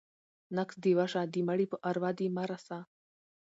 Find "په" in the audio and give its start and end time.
1.71-1.77